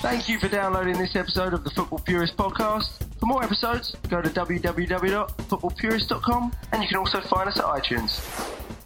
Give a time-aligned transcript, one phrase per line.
[0.00, 2.88] Thank you for downloading this episode of the Football Purist podcast.
[3.18, 8.79] For more episodes, go to www.footballpurist.com and you can also find us at iTunes.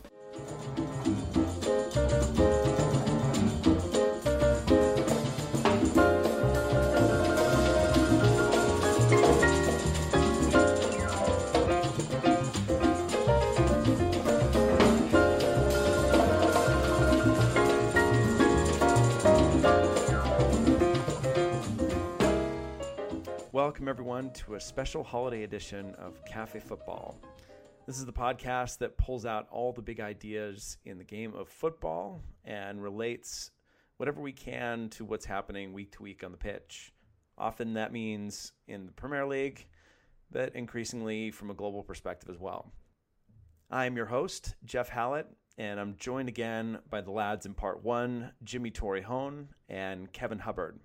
[23.64, 27.18] Welcome, everyone, to a special holiday edition of Cafe Football.
[27.86, 31.48] This is the podcast that pulls out all the big ideas in the game of
[31.48, 33.52] football and relates
[33.96, 36.92] whatever we can to what's happening week to week on the pitch.
[37.38, 39.66] Often that means in the Premier League,
[40.30, 42.70] but increasingly from a global perspective as well.
[43.70, 48.32] I'm your host, Jeff Hallett, and I'm joined again by the lads in part one,
[48.42, 50.80] Jimmy Torrejón and Kevin Hubbard.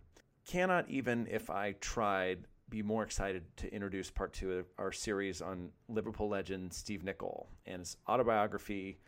[0.48, 5.42] Cannot even, if I tried, be more excited to introduce part two of our series
[5.42, 9.00] on Liverpool legend Steve Nicol and his autobiography,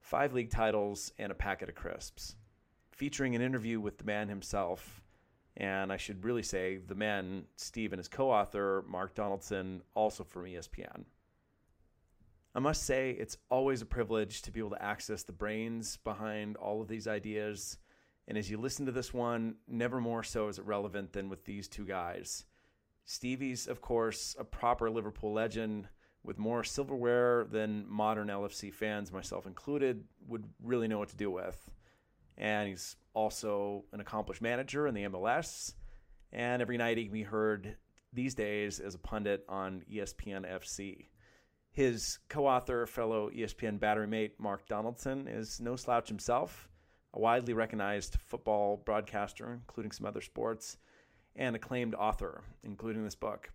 [0.00, 2.36] five league titles, and a packet of crisps,
[2.92, 5.02] featuring an interview with the man himself.
[5.56, 10.22] And I should really say the man, Steve, and his co author, Mark Donaldson, also
[10.22, 11.04] from ESPN.
[12.54, 16.56] I must say, it's always a privilege to be able to access the brains behind
[16.56, 17.78] all of these ideas.
[18.26, 21.44] And as you listen to this one, never more so is it relevant than with
[21.44, 22.44] these two guys.
[23.08, 25.88] Stevie's, of course, a proper Liverpool legend
[26.22, 31.30] with more silverware than modern LFC fans, myself included, would really know what to do
[31.30, 31.70] with.
[32.36, 35.72] And he's also an accomplished manager in the MLS.
[36.34, 37.76] And every night he can be heard
[38.12, 41.06] these days as a pundit on ESPN FC.
[41.70, 46.68] His co author, fellow ESPN battery mate, Mark Donaldson, is no slouch himself,
[47.14, 50.76] a widely recognized football broadcaster, including some other sports
[51.38, 53.50] and acclaimed author, including this book.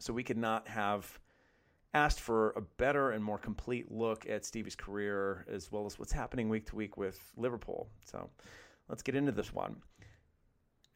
[0.00, 1.20] So we could not have
[1.92, 6.12] asked for a better and more complete look at Stevie's career as well as what's
[6.12, 7.88] happening week to week with Liverpool.
[8.04, 8.28] So
[8.88, 9.76] let's get into this one.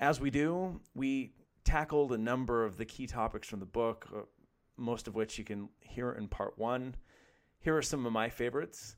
[0.01, 1.33] As we do, we
[1.65, 4.21] tackled a number of the key topics from the book, uh,
[4.77, 6.97] most of which you can hear in part one.
[7.61, 8.97] Here are some of my favorites.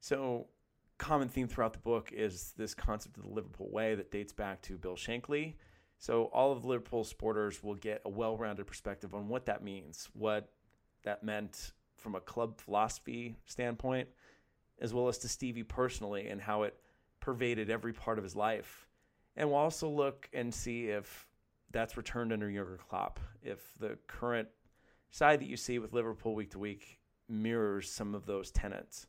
[0.00, 0.46] So,
[0.98, 4.62] common theme throughout the book is this concept of the Liverpool way that dates back
[4.62, 5.54] to Bill Shankly.
[6.02, 10.50] So all of Liverpool supporters will get a well-rounded perspective on what that means, what
[11.04, 14.08] that meant from a club philosophy standpoint,
[14.80, 16.76] as well as to Stevie personally and how it
[17.20, 18.88] pervaded every part of his life.
[19.36, 21.28] And we'll also look and see if
[21.70, 24.48] that's returned under Jurgen Klopp, if the current
[25.12, 26.98] side that you see with Liverpool week to week
[27.28, 29.06] mirrors some of those tenets.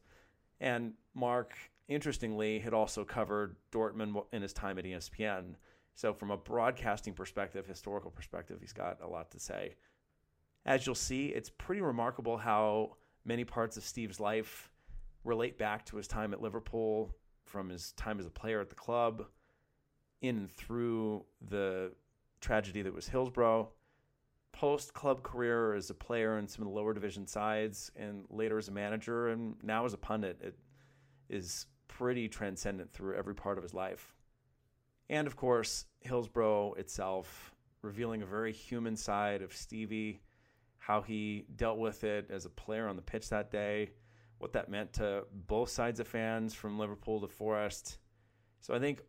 [0.60, 1.56] And Mark,
[1.88, 5.56] interestingly, had also covered Dortmund in his time at ESPN.
[5.96, 9.76] So, from a broadcasting perspective, historical perspective, he's got a lot to say.
[10.66, 14.72] As you'll see, it's pretty remarkable how many parts of Steve's life
[15.24, 17.16] relate back to his time at Liverpool,
[17.46, 19.26] from his time as a player at the club,
[20.22, 21.92] in and through the
[22.42, 23.70] tragedy that was Hillsborough,
[24.52, 28.58] post club career as a player in some of the lower division sides, and later
[28.58, 30.40] as a manager, and now as a pundit.
[30.42, 30.58] It
[31.30, 34.16] is pretty transcendent through every part of his life.
[35.10, 40.22] And of course, Hillsborough itself, revealing a very human side of Stevie,
[40.78, 43.92] how he dealt with it as a player on the pitch that day,
[44.38, 47.98] what that meant to both sides of fans from Liverpool to Forest.
[48.62, 49.02] So I think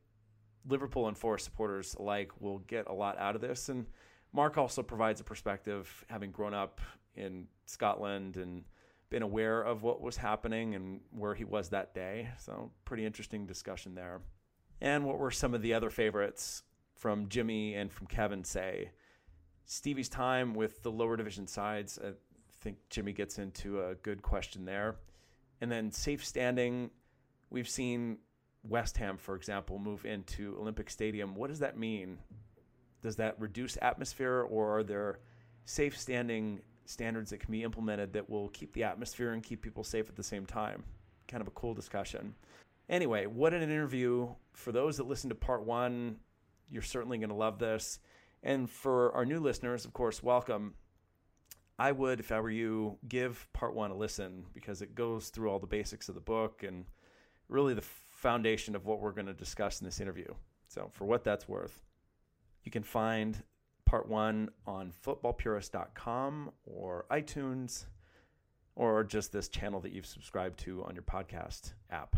[0.67, 3.69] Liverpool and Forest supporters alike will get a lot out of this.
[3.69, 3.87] And
[4.33, 6.81] Mark also provides a perspective, having grown up
[7.15, 8.65] in Scotland and
[9.11, 12.29] been aware of what was happening and where he was that day.
[12.39, 14.21] So, pretty interesting discussion there.
[14.81, 16.63] And what were some of the other favorites
[16.95, 18.91] from Jimmy and from Kevin say?
[19.67, 21.99] Stevie's time with the lower division sides.
[22.03, 22.13] I
[22.61, 24.97] think Jimmy gets into a good question there.
[25.61, 26.91] And then safe standing.
[27.51, 28.19] We've seen
[28.63, 31.35] West Ham, for example, move into Olympic Stadium.
[31.35, 32.19] What does that mean?
[33.03, 35.19] Does that reduce atmosphere, or are there
[35.67, 39.85] safe standing standards that can be implemented that will keep the atmosphere and keep people
[39.85, 40.83] safe at the same time?
[41.29, 42.35] Kind of a cool discussion.
[42.89, 44.29] Anyway, what an interview.
[44.53, 46.17] For those that listened to part one,
[46.71, 47.99] you're certainly going to love this.
[48.43, 50.75] And for our new listeners, of course, welcome.
[51.79, 55.51] I would, if I were you, give part one a listen because it goes through
[55.51, 56.85] all the basics of the book and
[57.49, 60.33] really the foundation of what we're going to discuss in this interview.
[60.69, 61.83] So, for what that's worth,
[62.63, 63.43] you can find
[63.85, 67.87] part one on footballpurist.com or iTunes
[68.77, 72.17] or just this channel that you've subscribed to on your podcast app.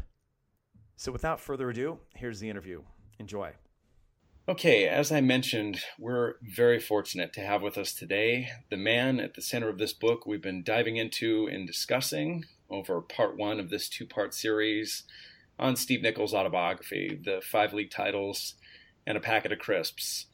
[0.97, 2.83] So, without further ado, here's the interview.
[3.19, 3.53] Enjoy.
[4.49, 9.35] Okay, as I mentioned, we're very fortunate to have with us today the man at
[9.35, 13.71] the center of this book we've been diving into and discussing over part one of
[13.71, 15.03] this two part series
[15.59, 18.55] on Steve Nicol's autobiography, the five league titles,
[19.07, 20.27] and a packet of crisps.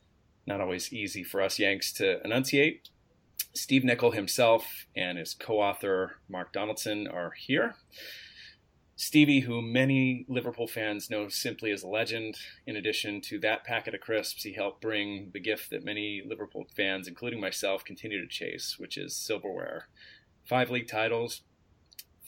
[0.47, 2.89] Not always easy for us Yanks to enunciate.
[3.55, 7.77] Steve Nicol himself and his co author, Mark Donaldson, are here.
[9.03, 12.37] Stevie, who many Liverpool fans know simply as a legend,
[12.69, 16.69] in addition to that packet of crisps, he helped bring the gift that many Liverpool
[16.77, 19.89] fans, including myself, continue to chase, which is silverware.
[20.49, 21.43] Five league titles,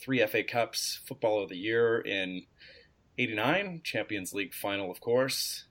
[0.01, 2.41] three FA Cups, Football of the Year in
[3.17, 5.67] 89, Champions League final, of course.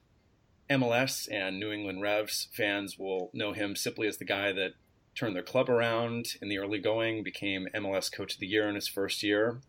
[0.71, 4.71] MLS and New England Revs fans will know him simply as the guy that
[5.13, 8.73] turned their club around in the early going, became MLS Coach of the Year in
[8.73, 9.61] his first year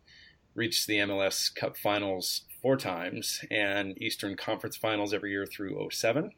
[0.57, 6.31] reached the MLS Cup finals four times and Eastern Conference finals every year through 07.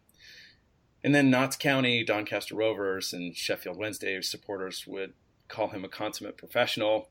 [1.01, 5.13] And then Notts County, Doncaster Rovers, and Sheffield Wednesday supporters would
[5.47, 7.09] call him a consummate professional.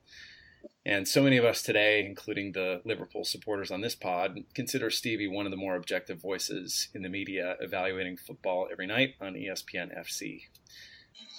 [0.85, 5.29] And so many of us today, including the Liverpool supporters on this pod, consider Stevie
[5.29, 9.99] one of the more objective voices in the media evaluating football every night on ESPN
[9.99, 10.43] FC.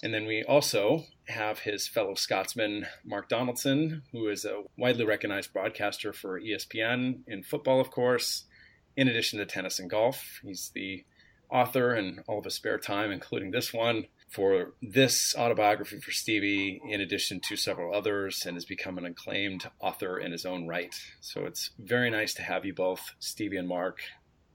[0.02, 5.54] And then we also have his fellow Scotsman, Mark Donaldson, who is a widely recognized
[5.54, 8.46] broadcaster for ESPN in football, of course,
[8.96, 10.40] in addition to tennis and golf.
[10.44, 11.06] He's the
[11.50, 16.81] author in all of his spare time, including this one, for this autobiography for Stevie,
[16.88, 20.96] in addition to several others, and has become an acclaimed author in his own right.
[21.20, 24.02] So it's very nice to have you both, Stevie and Mark.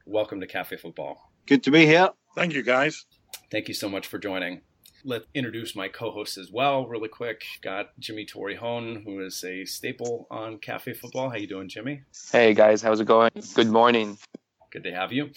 [0.06, 1.32] Welcome to Cafe Football.
[1.46, 2.10] Good to be here.
[2.34, 3.04] Thank you, guys.
[3.50, 4.62] Thank you so much for joining
[5.04, 7.44] let's introduce my co-host as well, really quick.
[7.60, 11.28] Got Jimmy Torrejon, who is a staple on Cafe Football.
[11.30, 12.02] How you doing, Jimmy?
[12.32, 13.30] Hey guys, how's it going?
[13.54, 14.16] Good morning.
[14.72, 15.30] Good to have you.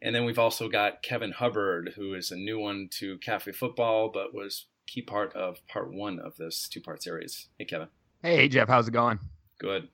[0.00, 4.10] And then we've also got Kevin Hubbard, who is a new one to Cafe Football,
[4.14, 7.48] but was key part of part one of this two-part series.
[7.58, 7.88] Hey, Kevin.
[8.22, 8.68] Hey, Jeff.
[8.68, 9.18] How's it going?
[9.58, 9.88] Good.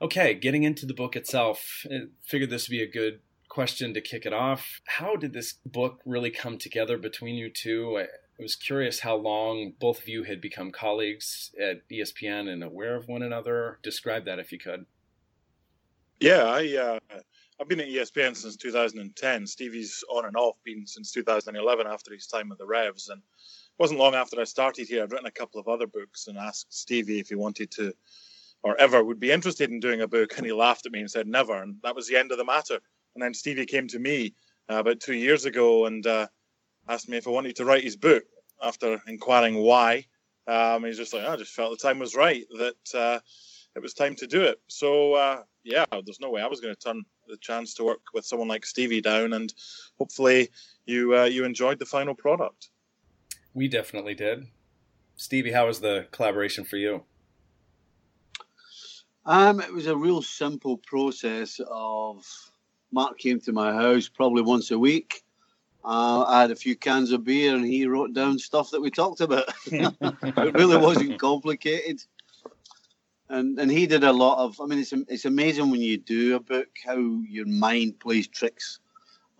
[0.00, 4.00] Okay, getting into the book itself, I figured this would be a good question to
[4.00, 4.80] kick it off.
[4.86, 8.04] How did this book really come together between you two?
[8.42, 12.96] I, was curious how long both of you had become colleagues at ESPN and aware
[12.96, 13.78] of one another.
[13.84, 14.84] Describe that if you could.
[16.18, 17.20] Yeah, I uh,
[17.60, 19.46] I've been at ESPN since 2010.
[19.46, 23.78] Stevie's on and off been since 2011 after his time with the Revs, and it
[23.78, 25.04] wasn't long after I started here.
[25.04, 27.92] I'd written a couple of other books and asked Stevie if he wanted to
[28.64, 31.10] or ever would be interested in doing a book, and he laughed at me and
[31.10, 32.80] said never, and that was the end of the matter.
[33.14, 34.34] And then Stevie came to me
[34.68, 36.04] uh, about two years ago and.
[36.04, 36.26] Uh,
[36.88, 38.24] asked me if I wanted to write his book
[38.62, 40.06] after inquiring why.
[40.46, 43.20] Um, he's just like, I just felt the time was right, that uh,
[43.76, 44.60] it was time to do it.
[44.66, 48.00] So, uh, yeah, there's no way I was going to turn the chance to work
[48.12, 49.52] with someone like Stevie down, and
[49.98, 50.48] hopefully
[50.86, 52.70] you uh, you enjoyed the final product.
[53.54, 54.46] We definitely did.
[55.16, 57.04] Stevie, how was the collaboration for you?
[59.24, 62.26] Um, it was a real simple process of
[62.90, 65.21] Mark came to my house probably once a week
[65.84, 68.90] uh, I had a few cans of beer and he wrote down stuff that we
[68.90, 69.52] talked about.
[69.66, 72.02] it really wasn't complicated.
[73.28, 74.60] And and he did a lot of.
[74.60, 78.78] I mean, it's it's amazing when you do a book how your mind plays tricks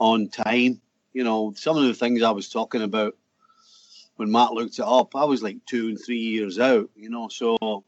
[0.00, 0.80] on time.
[1.12, 3.16] You know, some of the things I was talking about
[4.16, 6.88] when Matt looked it up, I was like two and three years out.
[6.96, 7.84] You know, so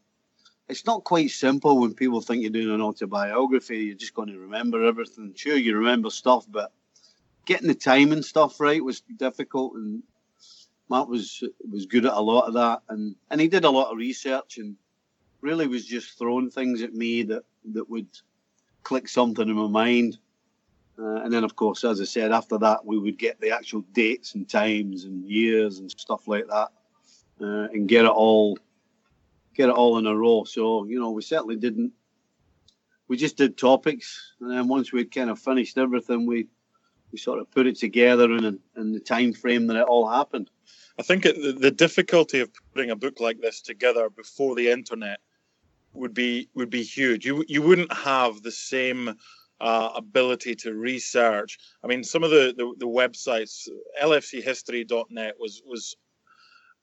[0.69, 3.79] it's not quite simple when people think you're doing an autobiography.
[3.79, 5.33] You're just going to remember everything.
[5.35, 6.71] Sure, you remember stuff, but
[7.45, 10.03] getting the timing stuff right was difficult, and
[10.91, 13.91] Matt was was good at a lot of that, and and he did a lot
[13.91, 14.77] of research, and
[15.41, 18.09] really was just throwing things at me that that would
[18.83, 20.19] click something in my mind.
[20.97, 23.81] Uh, and then, of course, as I said, after that, we would get the actual
[23.93, 26.69] dates and times and years and stuff like that,
[27.41, 28.57] uh, and get it all,
[29.55, 30.45] get it all in a row.
[30.45, 31.93] So you know, we certainly didn't.
[33.07, 36.47] We just did topics, and then once we'd kind of finished everything, we
[37.15, 40.51] we sort of put it together in, in the time frame that it all happened.
[40.99, 45.21] I think it, the difficulty of putting a book like this together before the internet
[45.93, 47.25] would be would be huge.
[47.25, 49.15] You you wouldn't have the same
[49.61, 51.57] uh, ability to research.
[51.85, 53.69] I mean, some of the, the, the websites,
[54.03, 55.95] lfchistory.net was was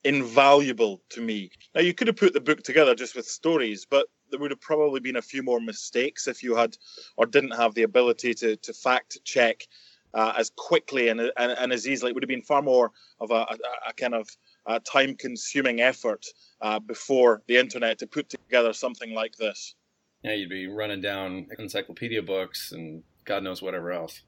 [0.06, 1.52] invaluable to me.
[1.76, 4.62] Now you could have put the book together just with stories, but there would have
[4.62, 6.78] probably been a few more mistakes if you had
[7.18, 9.68] or didn't have the ability to to fact check
[10.14, 12.12] uh, as quickly and, and, and as easily.
[12.12, 13.58] It would have been far more of a, a,
[13.90, 14.30] a kind of
[14.66, 16.26] uh, time consuming effort
[16.62, 19.76] uh, before the internet to put together something like this.
[20.24, 24.22] Yeah, you'd be running down encyclopedia books and God knows whatever else.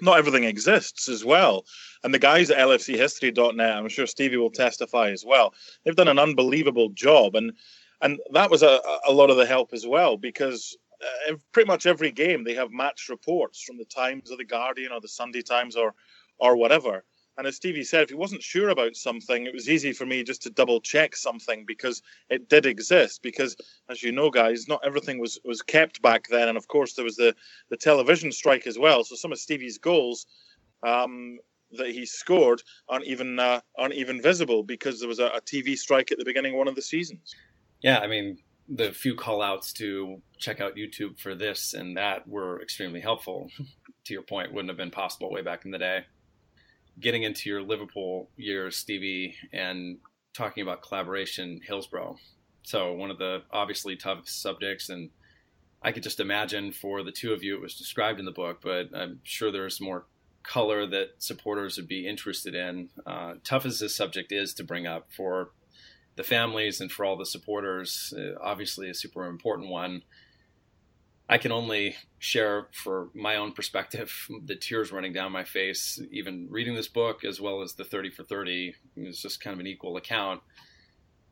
[0.00, 1.64] not everything exists as well.
[2.04, 5.54] And the guys at lfchistory.net, I'm sure Stevie will testify as well.
[5.84, 7.52] They've done an unbelievable job, and
[8.02, 8.78] and that was a,
[9.08, 10.76] a lot of the help as well because
[11.30, 14.92] uh, pretty much every game they have match reports from the Times or the Guardian
[14.92, 15.94] or the Sunday Times or
[16.38, 17.04] or whatever.
[17.38, 20.22] And as Stevie said, if he wasn't sure about something, it was easy for me
[20.22, 23.20] just to double check something because it did exist.
[23.22, 23.56] Because,
[23.90, 27.04] as you know, guys, not everything was was kept back then, and of course there
[27.04, 27.34] was the
[27.68, 29.04] the television strike as well.
[29.04, 30.26] So some of Stevie's goals
[30.82, 31.38] um,
[31.72, 35.76] that he scored aren't even uh, aren't even visible because there was a, a TV
[35.76, 37.34] strike at the beginning of one of the seasons.
[37.82, 42.26] Yeah, I mean, the few call outs to check out YouTube for this and that
[42.28, 43.50] were extremely helpful.
[44.04, 46.04] to your point, wouldn't have been possible way back in the day.
[46.98, 49.98] Getting into your Liverpool years, Stevie, and
[50.32, 52.16] talking about collaboration, Hillsborough.
[52.62, 55.10] So, one of the obviously tough subjects, and
[55.82, 58.60] I could just imagine for the two of you, it was described in the book,
[58.62, 60.06] but I'm sure there's more
[60.42, 62.88] color that supporters would be interested in.
[63.04, 65.50] Uh, tough as this subject is to bring up for
[66.16, 70.02] the families and for all the supporters, uh, obviously a super important one.
[71.28, 74.12] I can only share for my own perspective
[74.44, 78.10] the tears running down my face, even reading this book, as well as the 30
[78.10, 78.74] for 30.
[78.96, 80.40] It's just kind of an equal account.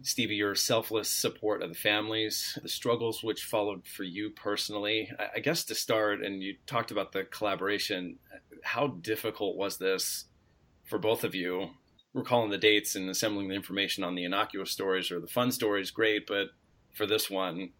[0.02, 5.10] Stevie, your selfless support of the families, the struggles which followed for you personally.
[5.34, 8.18] I guess to start, and you talked about the collaboration,
[8.64, 10.26] how difficult was this
[10.84, 11.70] for both of you
[12.14, 15.90] recalling the dates and assembling the information on the innocuous stories or the fun stories,
[15.90, 16.26] great.
[16.26, 16.48] But
[16.94, 17.70] for this one,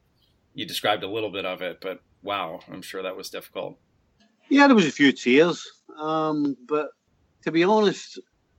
[0.55, 3.79] you described a little bit of it, but wow, I'm sure that was difficult.
[4.51, 5.67] Yeah, there was a few tears,
[5.99, 6.89] um, but
[7.43, 8.19] to be honest,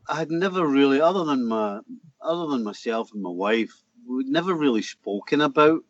[0.10, 1.80] I had never really, other than my,
[2.22, 3.74] other than myself and my wife,
[4.08, 5.82] we'd never really spoken about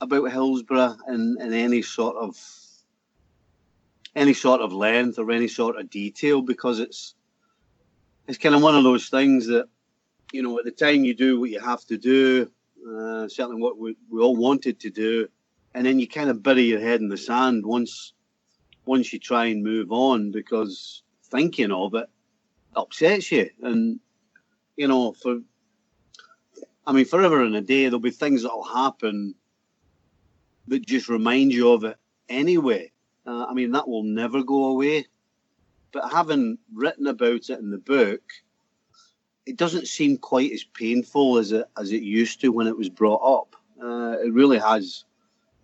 [0.00, 2.34] about Hillsborough in, in any sort of
[4.16, 7.14] any sort of length or any sort of detail because it's
[8.30, 9.68] it's kind of one of those things that,
[10.32, 12.48] you know, at the time you do what you have to do,
[12.88, 15.26] uh, certainly what we, we all wanted to do,
[15.74, 18.12] and then you kind of bury your head in the sand once
[18.86, 22.08] once you try and move on because thinking of it
[22.76, 23.50] upsets you.
[23.62, 23.98] And,
[24.76, 25.40] you know, for,
[26.86, 29.34] I mean, forever and a day, there'll be things that'll happen
[30.68, 31.96] that just remind you of it
[32.28, 32.92] anyway.
[33.26, 35.06] Uh, I mean, that will never go away
[35.92, 38.22] but having written about it in the book,
[39.46, 42.88] it doesn't seem quite as painful as it as it used to when it was
[42.88, 43.56] brought up.
[43.82, 45.04] Uh, it really has,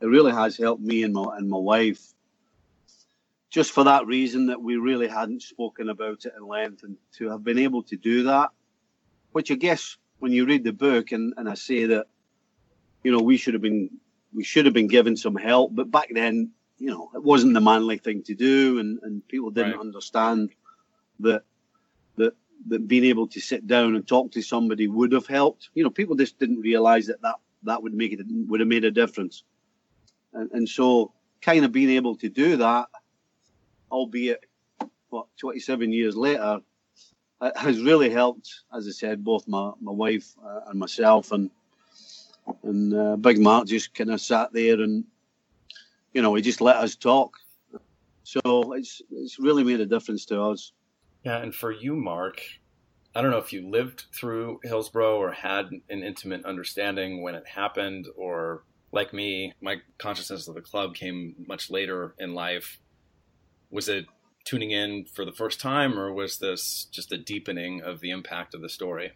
[0.01, 2.13] it really has helped me and my and my wife.
[3.51, 7.31] Just for that reason that we really hadn't spoken about it in length, and to
[7.31, 8.51] have been able to do that,
[9.33, 12.07] which I guess when you read the book and, and I say that,
[13.05, 13.91] you know, we should have been
[14.35, 17.61] we should have been given some help, but back then you know, it wasn't the
[17.61, 19.81] manly thing to do, and, and people didn't right.
[19.81, 20.51] understand
[21.21, 21.43] that
[22.17, 22.35] that
[22.69, 25.71] that being able to sit down and talk to somebody would have helped.
[25.75, 28.85] You know, people just didn't realize that that, that would make it would have made
[28.85, 29.43] a difference,
[30.35, 32.89] and, and so kind of being able to do that,
[33.91, 34.45] albeit
[35.09, 36.61] what 27 years later,
[37.55, 38.51] has really helped.
[38.75, 41.51] As I said, both my my wife uh, and myself, and
[42.63, 45.05] and uh, Big Mark just kind of sat there and
[46.17, 47.37] you know, he just let us talk.
[48.25, 48.41] So
[48.73, 50.73] it's it's really made a difference to us.
[51.25, 52.41] Yeah, and for you, Mark,
[53.15, 57.47] I don't know if you lived through Hillsborough or had an intimate understanding when it
[57.47, 62.79] happened, or like me, my consciousness of the club came much later in life.
[63.71, 64.07] Was it
[64.47, 68.55] tuning in for the first time, or was this just a deepening of the impact
[68.55, 69.13] of the story?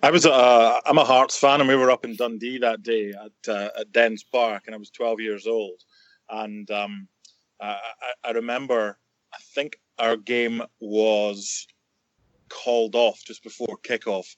[0.00, 3.10] I was uh, I'm a Hearts fan, and we were up in Dundee that day
[3.10, 5.82] at uh, at Dens Park, and I was 12 years old
[6.30, 7.08] and um,
[7.60, 7.78] I,
[8.24, 8.98] I, remember
[9.32, 11.66] I think our game was
[12.48, 14.34] called off just before kickoff,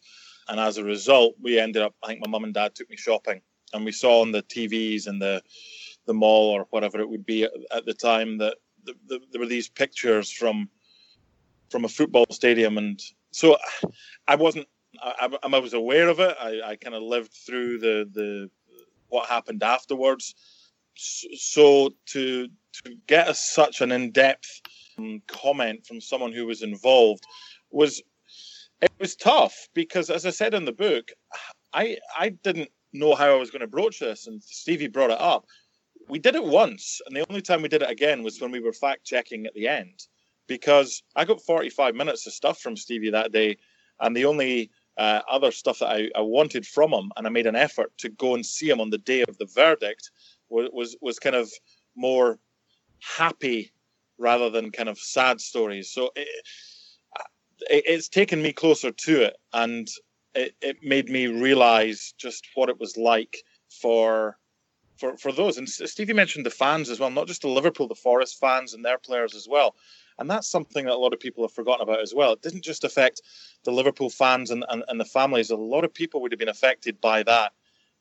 [0.48, 1.94] and as a result, we ended up.
[2.02, 3.40] I think my mum and dad took me shopping,
[3.72, 5.42] and we saw on the TVs and the
[6.06, 9.40] the mall or whatever it would be at, at the time that the, the, there
[9.40, 10.68] were these pictures from
[11.70, 13.56] from a football stadium, and so
[14.26, 14.66] I wasn't.
[15.00, 16.34] I, I was aware of it.
[16.40, 18.50] I, I kind of lived through the the
[19.08, 20.34] what happened afterwards
[20.98, 22.48] so to
[22.84, 24.60] to get such an in-depth
[24.98, 27.22] um, comment from someone who was involved
[27.70, 28.02] was
[28.80, 31.10] it was tough because as i said in the book
[31.72, 35.20] i i didn't know how i was going to broach this and stevie brought it
[35.20, 35.44] up.
[36.08, 38.60] We did it once and the only time we did it again was when we
[38.60, 40.06] were fact checking at the end
[40.46, 43.56] because i got 45 minutes of stuff from stevie that day
[44.00, 47.46] and the only uh, other stuff that I, I wanted from him and i made
[47.46, 50.10] an effort to go and see him on the day of the verdict
[50.48, 51.50] was was, was kind of
[51.96, 52.38] more
[53.00, 53.72] happy
[54.18, 55.90] rather than kind of sad stories.
[55.90, 56.28] So it,
[57.70, 59.88] it, it's taken me closer to it, and
[60.34, 63.38] it, it made me realize just what it was like
[63.68, 64.38] for
[64.96, 65.58] for for those.
[65.58, 68.84] And Stevie mentioned the fans as well, not just the Liverpool, the Forest fans and
[68.84, 69.76] their players as well.
[70.18, 72.32] And that's something that a lot of people have forgotten about as well.
[72.32, 73.22] It didn't just affect
[73.64, 75.50] the Liverpool fans and, and, and the families.
[75.50, 77.52] A lot of people would have been affected by that.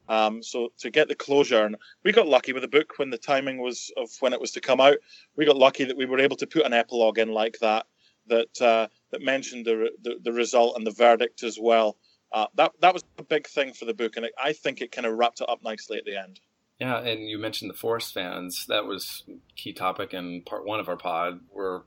[0.10, 3.18] Um, so to get the closure, and we got lucky with the book when the
[3.18, 4.98] timing was of when it was to come out.
[5.36, 7.86] We got lucky that we were able to put an epilogue in like that
[8.28, 11.98] that uh, that mentioned the, the, the result and the verdict as well.
[12.32, 14.92] Uh, that that was a big thing for the book, and it, I think it
[14.92, 16.40] kind of wrapped it up nicely at the end.
[16.80, 18.66] Yeah, and you mentioned the Forest fans.
[18.68, 19.24] That was
[19.56, 21.84] key topic in part one of our pod, where a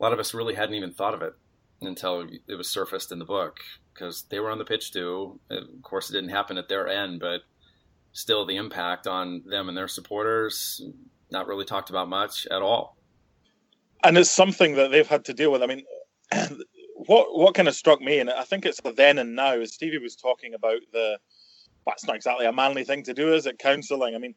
[0.00, 1.34] lot of us really hadn't even thought of it
[1.80, 3.58] until it was surfaced in the book
[3.92, 5.38] because they were on the pitch too.
[5.50, 7.42] Of course, it didn't happen at their end, but
[8.12, 10.82] still, the impact on them and their supporters
[11.30, 12.96] not really talked about much at all.
[14.04, 15.62] And it's something that they've had to deal with.
[15.62, 15.84] I mean,
[16.94, 19.74] what what kind of struck me, and I think it's the then and now, as
[19.74, 21.18] Stevie was talking about the
[21.86, 23.58] that's not exactly a manly thing to do, is it?
[23.58, 24.14] Counselling.
[24.14, 24.34] I mean,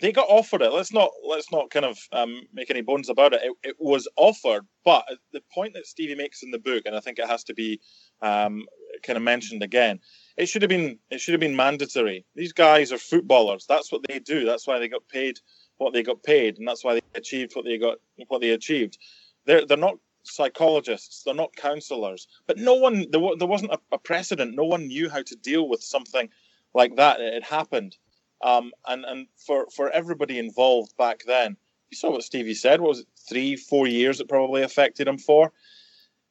[0.00, 0.72] they got offered it.
[0.72, 3.42] Let's not let's not kind of um, make any bones about it.
[3.42, 3.52] it.
[3.70, 7.18] It was offered, but the point that Stevie makes in the book, and I think
[7.18, 7.80] it has to be
[8.22, 8.66] um,
[9.02, 10.00] kind of mentioned again,
[10.36, 12.24] it should have been it should have been mandatory.
[12.34, 13.66] These guys are footballers.
[13.68, 14.44] That's what they do.
[14.44, 15.38] That's why they got paid
[15.78, 18.98] what they got paid, and that's why they achieved what they got what they achieved.
[19.46, 22.28] They're they're not psychologists, they're not counselors.
[22.46, 24.54] But no one, there, there wasn't a, a, precedent.
[24.54, 26.28] No one knew how to deal with something
[26.74, 27.20] like that.
[27.20, 27.96] It, it happened.
[28.42, 31.56] Um, and and for, for everybody involved back then,
[31.90, 32.80] you saw what Stevie said.
[32.80, 35.52] What was it three, four years it probably affected him for?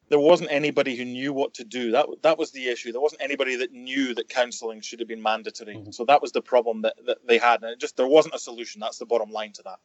[0.09, 1.91] There wasn't anybody who knew what to do.
[1.91, 2.93] That that was the issue.
[2.93, 5.75] There wasn't anybody that knew that counselling should have been mandatory.
[5.75, 5.91] Mm-hmm.
[5.91, 7.61] So that was the problem that, that they had.
[7.61, 8.79] And it just there wasn't a solution.
[8.79, 9.79] That's the bottom line to that.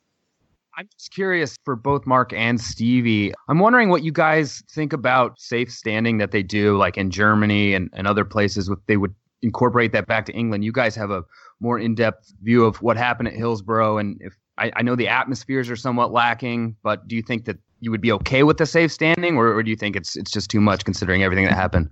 [0.76, 3.34] I'm just curious for both Mark and Stevie.
[3.48, 7.74] I'm wondering what you guys think about safe standing that they do, like in Germany
[7.74, 8.70] and, and other places.
[8.70, 10.64] With they would incorporate that back to England.
[10.64, 11.24] You guys have a
[11.60, 15.70] more in-depth view of what happened at Hillsborough, and if I, I know the atmospheres
[15.70, 18.92] are somewhat lacking, but do you think that you would be okay with the safe
[18.92, 21.88] standing, or, or do you think it's it's just too much considering everything that happened?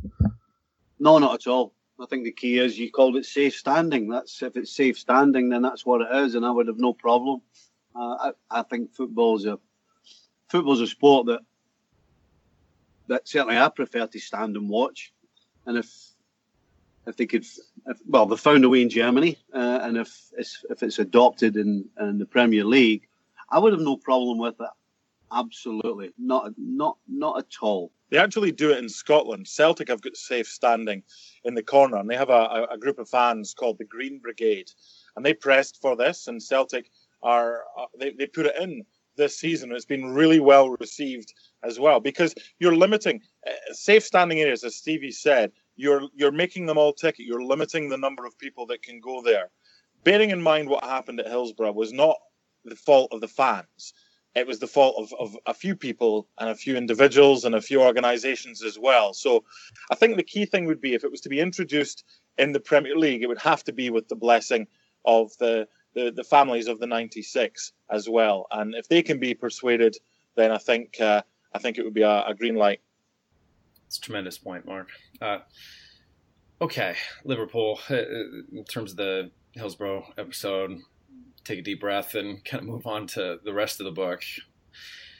[0.98, 1.74] No, not at all.
[2.00, 4.08] I think the key is you called it safe standing.
[4.08, 6.92] That's if it's safe standing, then that's what it is, and I would have no
[6.92, 7.42] problem.
[7.94, 9.58] Uh, I, I think football's a
[10.48, 11.40] football's a sport that
[13.08, 15.12] that certainly I prefer to stand and watch.
[15.66, 16.09] And if
[17.16, 20.82] they could, if, well, they found a way in Germany, uh, and if it's if
[20.82, 23.08] it's adopted in in the Premier League,
[23.50, 24.68] I would have no problem with it.
[25.32, 27.92] Absolutely, not not not at all.
[28.10, 29.46] They actually do it in Scotland.
[29.46, 31.02] Celtic have got safe standing
[31.44, 34.70] in the corner, and they have a, a group of fans called the Green Brigade,
[35.16, 36.90] and they pressed for this, and Celtic
[37.22, 38.84] are uh, they, they put it in
[39.16, 39.72] this season.
[39.72, 44.76] It's been really well received as well because you're limiting uh, safe standing areas, as
[44.76, 45.52] Stevie said.
[45.80, 47.26] You're you're making them all ticket.
[47.26, 49.50] You're limiting the number of people that can go there.
[50.04, 52.16] Bearing in mind what happened at Hillsborough was not
[52.64, 53.94] the fault of the fans.
[54.34, 57.60] It was the fault of, of a few people and a few individuals and a
[57.60, 59.12] few organisations as well.
[59.12, 59.44] So
[59.90, 62.04] I think the key thing would be if it was to be introduced
[62.38, 64.66] in the Premier League, it would have to be with the blessing
[65.04, 68.46] of the the, the families of the 96 as well.
[68.52, 69.96] And if they can be persuaded,
[70.36, 72.80] then I think uh, I think it would be a, a green light.
[73.90, 74.86] It's a tremendous point, Mark.
[75.20, 75.38] Uh,
[76.62, 77.80] okay, Liverpool.
[77.90, 77.96] Uh,
[78.52, 80.78] in terms of the Hillsborough episode,
[81.42, 84.22] take a deep breath and kind of move on to the rest of the book.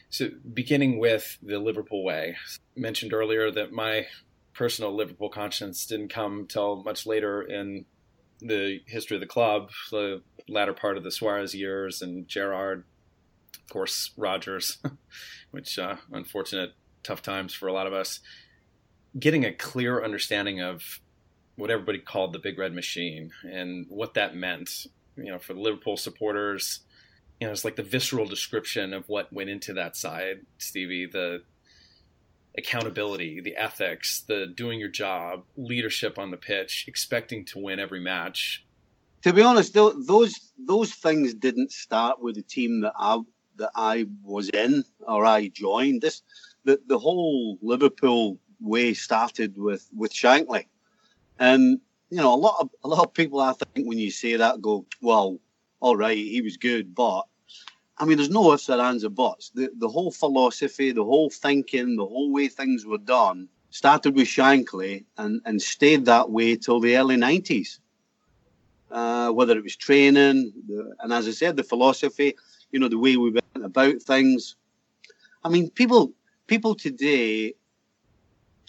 [0.08, 2.36] So, beginning with the Liverpool way,
[2.76, 4.06] I mentioned earlier that my
[4.54, 7.86] personal Liverpool conscience didn't come till much later in
[8.38, 12.84] the history of the club, the latter part of the Suarez years, and Gerard,
[13.52, 14.78] of course, Rodgers,
[15.50, 18.20] which uh, unfortunate, tough times for a lot of us.
[19.18, 21.00] Getting a clear understanding of
[21.56, 25.60] what everybody called the Big Red Machine and what that meant, you know, for the
[25.60, 26.80] Liverpool supporters.
[27.40, 31.06] You know, it's like the visceral description of what went into that side, Stevie.
[31.06, 31.42] The
[32.56, 38.00] accountability, the ethics, the doing your job, leadership on the pitch, expecting to win every
[38.00, 38.64] match.
[39.22, 43.18] To be honest, those those things didn't start with the team that I
[43.56, 46.00] that I was in or I joined.
[46.00, 46.22] This
[46.64, 50.66] the the whole Liverpool way started with with Shankly,
[51.38, 54.36] and you know a lot of a lot of people I think when you say
[54.36, 55.38] that go well,
[55.80, 57.22] all right, he was good, but
[58.00, 59.50] I mean, there's no ifs or ands or buts.
[59.50, 64.26] The, the whole philosophy, the whole thinking, the whole way things were done started with
[64.26, 67.78] Shankly and, and stayed that way till the early 90s.
[68.90, 72.34] Uh, whether it was training, the, and as I said, the philosophy,
[72.72, 74.56] you know, the way we went about things.
[75.44, 76.12] I mean, people
[76.48, 77.54] people today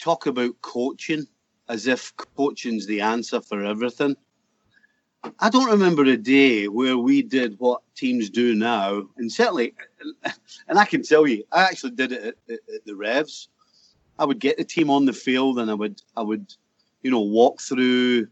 [0.02, 1.26] talk about coaching
[1.68, 4.16] as if coaching's the answer for everything.
[5.38, 9.72] I don't remember a day where we did what teams do now, and certainly,
[10.68, 13.48] and I can tell you, I actually did it at, at, the Revs.
[14.18, 16.52] I would get the team on the field, and I would, I would,
[17.02, 18.26] you know, walk through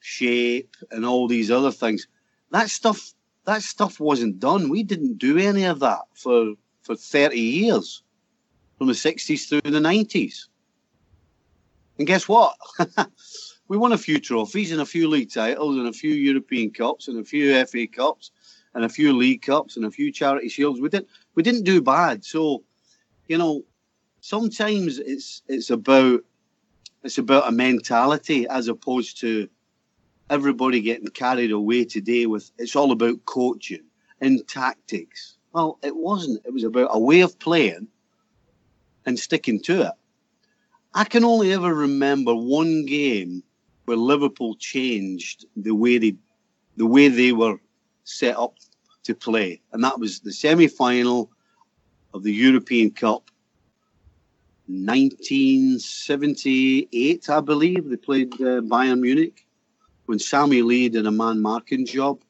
[0.00, 2.08] shape and all these other things.
[2.50, 3.14] That stuff,
[3.44, 4.68] that stuff wasn't done.
[4.68, 8.02] We didn't do any of that for for thirty years,
[8.76, 10.48] from the sixties through the nineties.
[12.02, 12.56] And guess what?
[13.68, 17.06] we won a few trophies and a few league titles and a few European Cups
[17.06, 18.32] and a few FA Cups
[18.74, 20.80] and a few League Cups and a few Charity Shields.
[20.80, 22.24] We didn't we didn't do bad.
[22.24, 22.64] So,
[23.28, 23.62] you know,
[24.20, 26.24] sometimes it's it's about
[27.04, 29.48] it's about a mentality as opposed to
[30.28, 33.84] everybody getting carried away today with it's all about coaching
[34.20, 35.36] and tactics.
[35.52, 36.44] Well, it wasn't.
[36.44, 37.86] It was about a way of playing
[39.06, 39.92] and sticking to it.
[40.94, 43.42] I can only ever remember one game
[43.86, 46.16] where Liverpool changed the way they
[46.76, 47.56] the way they were
[48.04, 48.56] set up
[49.04, 51.30] to play, and that was the semi-final
[52.14, 53.30] of the European Cup,
[54.66, 57.88] 1978, I believe.
[57.88, 59.46] They played uh, Bayern Munich
[60.06, 62.22] when Sammy Lee did a man marking job.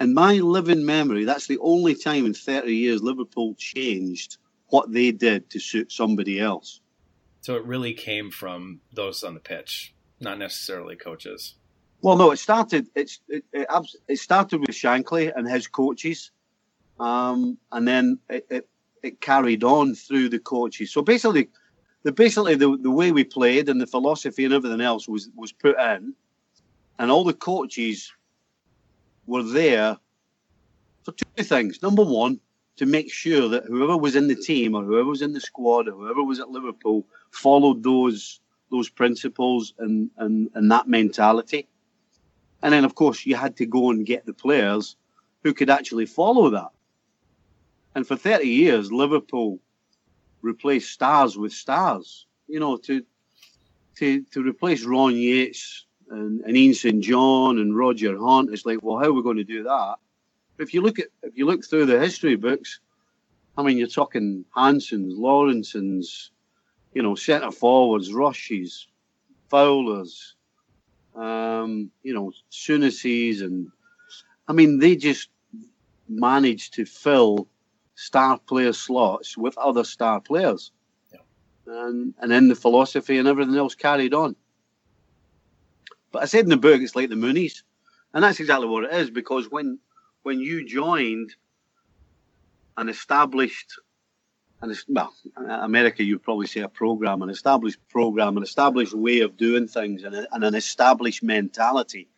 [0.00, 5.12] In my living memory, that's the only time in 30 years Liverpool changed what they
[5.12, 6.81] did to suit somebody else.
[7.42, 11.56] So it really came from those on the pitch, not necessarily coaches.
[12.00, 12.86] Well, no, it started.
[12.94, 16.30] It, it, it started with Shankly and his coaches,
[17.00, 18.68] um, and then it, it,
[19.02, 20.92] it carried on through the coaches.
[20.92, 21.48] So basically,
[22.04, 25.50] the basically the, the way we played and the philosophy and everything else was was
[25.50, 26.14] put in,
[27.00, 28.12] and all the coaches
[29.26, 29.96] were there
[31.02, 31.82] for two things.
[31.82, 32.38] Number one,
[32.76, 35.88] to make sure that whoever was in the team or whoever was in the squad
[35.88, 38.40] or whoever was at Liverpool followed those
[38.70, 41.68] those principles and, and, and that mentality.
[42.62, 44.96] And then, of course, you had to go and get the players
[45.42, 46.70] who could actually follow that.
[47.94, 49.58] And for 30 years, Liverpool
[50.40, 52.26] replaced stars with stars.
[52.48, 53.04] You know, to
[53.96, 57.02] to to replace Ron Yeats and, and Ian St.
[57.02, 59.96] John and Roger Hunt, it's like, well, how are we going to do that?
[60.58, 62.80] if you look at if you look through the history books,
[63.56, 66.30] I mean, you're talking Hansens, Lawrensons,
[66.94, 68.86] you know, centre forwards, Rushes,
[69.48, 70.34] Fowlers,
[71.14, 73.68] um, you know, Sounesses, and
[74.48, 75.28] I mean, they just
[76.08, 77.48] managed to fill
[77.94, 80.72] star player slots with other star players,
[81.12, 81.20] yeah.
[81.66, 84.36] and and then the philosophy and everything else carried on.
[86.10, 87.62] But I said in the book, it's like the Moonies,
[88.12, 89.78] and that's exactly what it is because when
[90.22, 91.34] when you joined
[92.76, 93.72] an established
[94.62, 99.36] and well, America, you'd probably say a program, an established program, an established way of
[99.36, 102.08] doing things, and, a, and, an established mentality.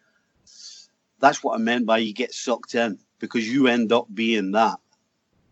[1.20, 4.78] That's what I meant by you get sucked in because you end up being that.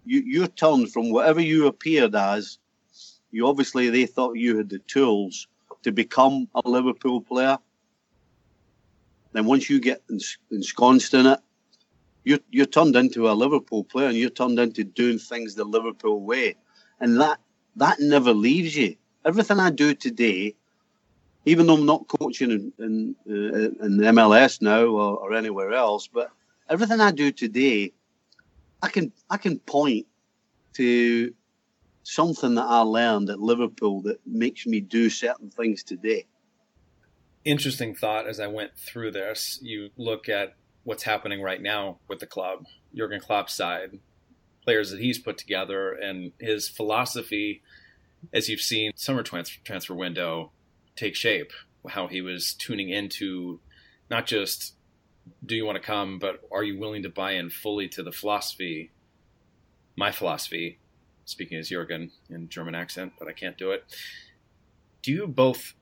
[0.04, 2.58] You you turned from whatever you appeared as.
[3.30, 5.48] You obviously they thought you had the tools
[5.84, 7.56] to become a Liverpool player.
[9.32, 10.02] Then once you get
[10.50, 11.40] ensconced in it,
[12.24, 16.20] you're you're turned into a Liverpool player and you're turned into doing things the Liverpool
[16.20, 16.56] way,
[17.02, 17.40] and that
[17.76, 18.96] that never leaves you.
[19.24, 20.54] Everything I do today,
[21.44, 25.72] even though I'm not coaching in in, uh, in the MLS now or, or anywhere
[25.72, 26.30] else, but
[26.70, 27.92] everything I do today,
[28.80, 30.06] I can I can point
[30.74, 31.34] to
[32.04, 36.26] something that I learned at Liverpool that makes me do certain things today.
[37.44, 39.58] Interesting thought as I went through this.
[39.60, 43.98] You look at what's happening right now with the club, Jurgen Klopp's side,
[44.64, 47.62] players that he's put together, and his philosophy,
[48.32, 50.50] as you've seen summer transfer, transfer window
[50.96, 51.52] take shape,
[51.88, 53.60] how he was tuning into
[54.10, 54.74] not just
[55.44, 58.12] do you want to come, but are you willing to buy in fully to the
[58.12, 58.90] philosophy,
[59.96, 60.78] my philosophy,
[61.24, 63.84] speaking as Jurgen in German accent, but I can't do it.
[65.02, 65.74] Do you both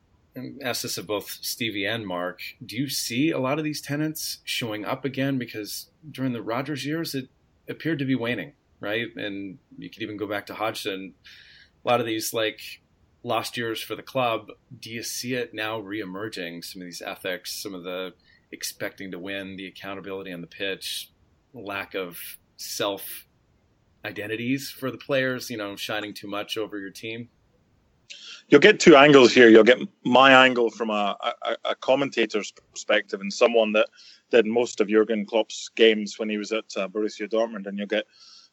[0.63, 2.41] ask this of both Stevie and Mark.
[2.65, 5.39] Do you see a lot of these tenants showing up again?
[5.39, 7.29] Because during the Rodgers years, it
[7.69, 9.07] appeared to be waning, right?
[9.17, 11.15] And you could even go back to Hodgson.
[11.85, 12.61] A lot of these like
[13.23, 14.49] lost years for the club.
[14.79, 16.65] Do you see it now reemerging?
[16.65, 18.13] Some of these ethics, some of the
[18.53, 21.11] expecting to win, the accountability on the pitch,
[21.55, 22.19] lack of
[22.57, 23.27] self
[24.05, 25.51] identities for the players.
[25.51, 27.29] You know, shining too much over your team
[28.51, 29.49] you'll get two angles here.
[29.49, 33.89] You'll get my angle from a, a, a, commentator's perspective and someone that
[34.31, 37.87] did most of Jurgen Klopp's games when he was at uh, Borussia Dortmund, and you'll
[37.87, 38.07] get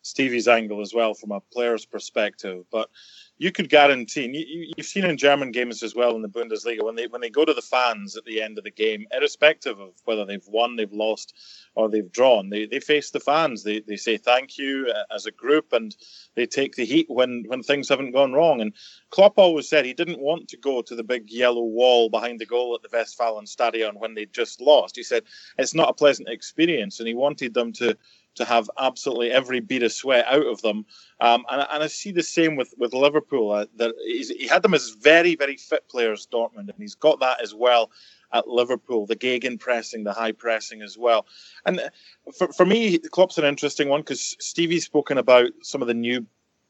[0.08, 2.66] Stevie's angle as well from a player's perspective.
[2.72, 2.90] But
[3.38, 6.84] you could guarantee, and you, have seen in German games as well in the Bundesliga,
[6.84, 9.80] when they when they go to the fans at the end of the game, irrespective
[9.80, 11.36] of whether they've won, they've lost,
[11.76, 13.64] or they've drawn, they, they face the fans.
[13.64, 15.96] They, they say thank you uh, as a group, and
[16.36, 18.62] they take the heat when when things haven't gone wrong.
[18.62, 18.74] And
[19.12, 22.46] Klopp always said he didn't want to go to the big yellow wall behind the
[22.46, 24.96] goal at the Westfalenstadion when they just lost.
[24.96, 25.24] He said
[25.58, 27.96] it's not a pleasant experience, and he wanted them to
[28.38, 30.86] to have absolutely every bead of sweat out of them.
[31.20, 33.52] Um, and, and, I see the same with with Liverpool.
[33.52, 37.42] Uh, that he had them as very very fit players, Dortmund, and he's got that
[37.42, 37.92] as well
[38.32, 39.06] at Liverpool.
[39.06, 41.26] The Gegen pressing, the high pressing as well.
[41.66, 41.90] And uh,
[42.38, 46.26] for for me, Klopp's an interesting one because Stevie's spoken about some of the new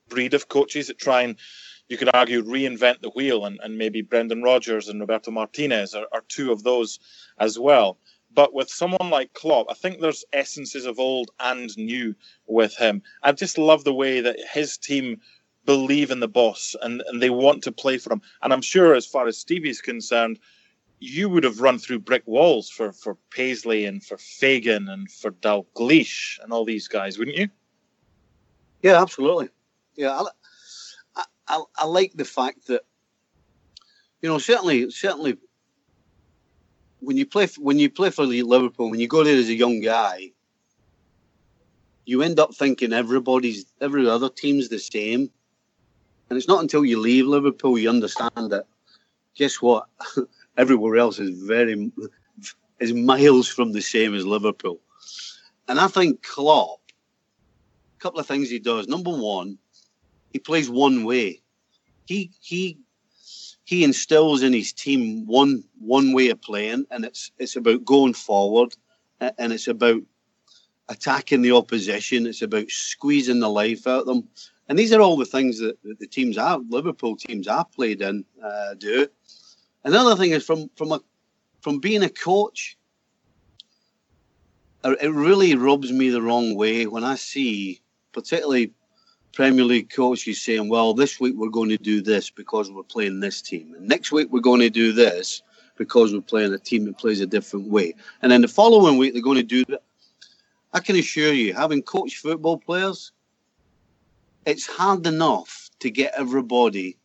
[0.09, 1.35] breed of coaches that try and
[1.89, 6.07] you could argue reinvent the wheel, and, and maybe Brendan Rodgers and Roberto Martinez are,
[6.11, 6.99] are two of those
[7.39, 7.97] as well.
[8.33, 13.01] But with someone like Klopp, I think there's essences of old and new with him.
[13.23, 15.21] I just love the way that his team
[15.65, 18.21] believe in the boss and, and they want to play for him.
[18.41, 20.39] And I'm sure, as far as Stevie's concerned,
[20.99, 25.31] you would have run through brick walls for, for Paisley and for Fagan and for
[25.31, 27.49] Dalglish and all these guys, wouldn't you?
[28.81, 29.49] Yeah, absolutely.
[29.95, 30.21] Yeah,
[31.15, 32.83] I, I, I like the fact that
[34.21, 35.37] you know certainly certainly
[37.07, 39.79] when you play when you play for Liverpool, when you go there as a young
[39.79, 40.29] guy,
[42.03, 45.31] you end up thinking everybody's every other team's the same,
[46.29, 48.65] and it's not until you leave Liverpool you understand that.
[49.35, 49.85] Guess what?
[50.57, 51.89] Everywhere else is very
[52.81, 54.81] is miles from the same as Liverpool,
[55.69, 56.81] and I think Klopp.
[57.95, 58.89] A couple of things he does.
[58.89, 59.57] Number one,
[60.33, 61.41] he plays one way.
[62.05, 62.79] He he
[63.67, 68.13] he instills in his team one one way of playing, and it's it's about going
[68.13, 68.73] forward,
[69.19, 70.01] and it's about
[70.87, 72.25] attacking the opposition.
[72.27, 74.29] It's about squeezing the life out of them,
[74.69, 78.01] and these are all the things that, that the teams have Liverpool teams I've played
[78.01, 79.05] in uh, do.
[79.83, 81.01] Another thing is from from a
[81.59, 82.77] from being a coach,
[84.85, 87.81] it really rubs me the wrong way when I see,
[88.13, 88.71] particularly
[89.37, 92.81] Premier League coach is saying, well, this week we're going to do this because we're
[92.81, 93.75] playing this team.
[93.75, 95.43] And next week we're going to do this
[95.75, 97.93] because we're playing a team that plays a different way.
[98.23, 99.83] And then the following week they're going to do that.
[100.73, 103.11] I can assure you, having coached football players,
[104.47, 106.97] it's hard enough to get everybody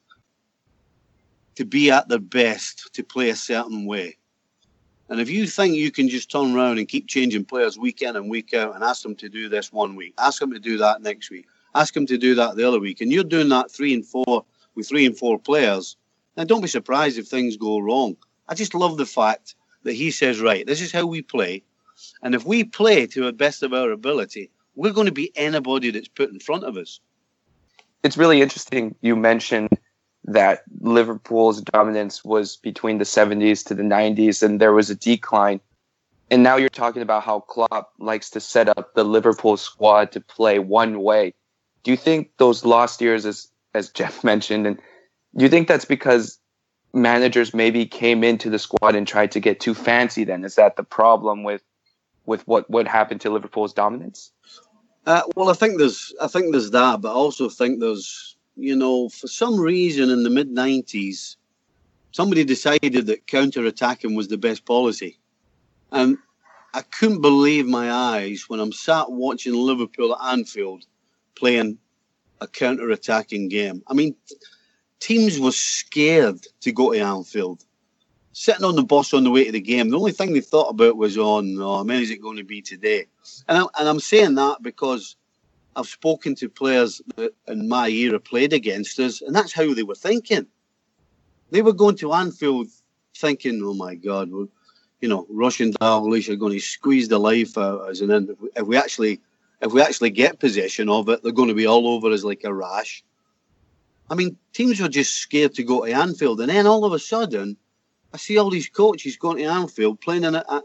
[1.56, 4.16] to be at their best to play a certain way.
[5.10, 8.16] And if you think you can just turn around and keep changing players week in
[8.16, 10.78] and week out and ask them to do this one week, ask them to do
[10.78, 13.70] that next week, ask him to do that the other week, and you're doing that
[13.70, 15.96] three and four with three and four players,
[16.34, 18.16] then don't be surprised if things go wrong.
[18.48, 19.54] I just love the fact
[19.84, 21.62] that he says, right, this is how we play.
[22.22, 25.90] And if we play to the best of our ability, we're going to be anybody
[25.90, 27.00] that's put in front of us.
[28.02, 29.68] It's really interesting you mentioned
[30.24, 35.60] that Liverpool's dominance was between the 70s to the 90s and there was a decline.
[36.30, 40.20] And now you're talking about how Klopp likes to set up the Liverpool squad to
[40.20, 41.34] play one way
[41.82, 44.78] do you think those lost years, as as Jeff mentioned, and
[45.36, 46.38] do you think that's because
[46.94, 50.24] managers maybe came into the squad and tried to get too fancy?
[50.24, 51.62] Then is that the problem with
[52.26, 54.32] with what what happened to Liverpool's dominance?
[55.04, 58.76] Uh, well, I think there's I think there's that, but I also think there's you
[58.76, 61.36] know for some reason in the mid '90s,
[62.12, 65.18] somebody decided that counter attacking was the best policy,
[65.90, 66.18] and
[66.74, 70.84] I couldn't believe my eyes when I'm sat watching Liverpool at Anfield
[71.34, 71.78] playing
[72.40, 73.82] a counter-attacking game.
[73.86, 74.14] I mean,
[75.00, 77.64] teams were scared to go to Anfield.
[78.32, 80.70] Sitting on the bus on the way to the game, the only thing they thought
[80.70, 81.42] about was oh,
[81.76, 83.06] how many is it going to be today?
[83.46, 85.16] And, I, and I'm saying that because
[85.76, 89.82] I've spoken to players that in my era played against us, and that's how they
[89.82, 90.46] were thinking.
[91.50, 92.68] They were going to Anfield
[93.14, 97.58] thinking, oh my God, you know, Rush and Dalglish are going to squeeze the life
[97.58, 98.00] out of us.
[98.00, 99.20] And then if we actually
[99.62, 102.42] if we actually get possession of it, they're going to be all over us like
[102.44, 103.04] a rash.
[104.10, 106.98] I mean, teams were just scared to go to Anfield, and then all of a
[106.98, 107.56] sudden,
[108.12, 110.62] I see all these coaches going to Anfield playing in a, a,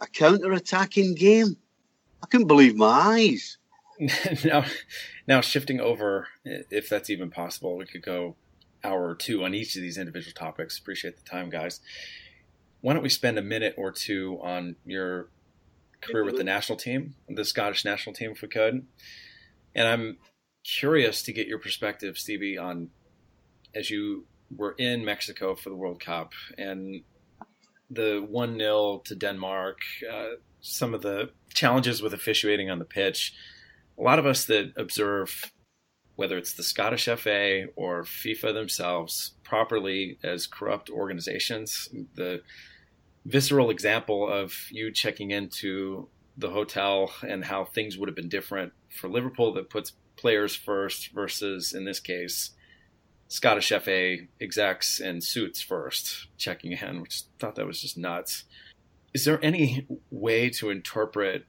[0.00, 1.56] a counter-attacking game.
[2.22, 3.58] I couldn't believe my eyes.
[4.44, 4.64] now,
[5.28, 8.34] now shifting over, if that's even possible, we could go
[8.82, 10.78] hour or two on each of these individual topics.
[10.78, 11.80] Appreciate the time, guys.
[12.80, 15.28] Why don't we spend a minute or two on your
[16.06, 18.86] career with the national team, the Scottish national team, if we could.
[19.74, 20.18] And I'm
[20.64, 22.90] curious to get your perspective, Stevie, on
[23.74, 27.02] as you were in Mexico for the World Cup and
[27.90, 29.78] the 1 0 to Denmark,
[30.10, 33.34] uh, some of the challenges with officiating on the pitch.
[33.98, 35.50] a lot of us that observe
[36.16, 42.42] whether it's the Scottish FA or FIFA themselves properly as corrupt organizations, the
[43.26, 48.72] visceral example of you checking into the hotel and how things would have been different
[48.88, 52.50] for Liverpool that puts players first versus in this case
[53.28, 58.44] Scottish FA execs and suits first checking in, which thought that was just nuts.
[59.12, 61.44] Is there any way to interpret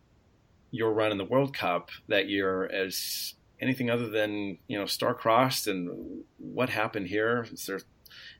[0.71, 5.67] your run in the World Cup that year as anything other than you know star-crossed
[5.67, 7.45] and what happened here?
[7.51, 7.81] Is there,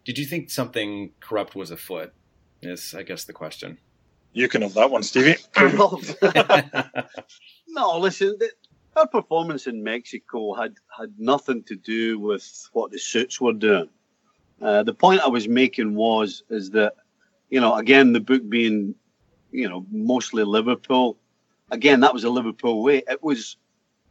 [0.04, 2.14] did you think something corrupt was afoot?
[2.62, 3.78] Is I guess the question.
[4.34, 5.36] You can have that one, Stevie.
[7.68, 8.38] no, listen,
[8.96, 13.90] her performance in Mexico had had nothing to do with what the suits were doing.
[14.62, 16.94] Uh, the point I was making was is that
[17.50, 18.96] you know again the book being
[19.52, 21.18] you know mostly Liverpool.
[21.70, 23.04] Again, that was a Liverpool way.
[23.08, 23.58] It was